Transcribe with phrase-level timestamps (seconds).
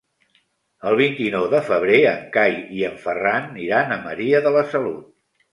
[0.91, 5.07] El vint-i-nou de febrer en Cai i en Ferran iran a Maria de la Salut.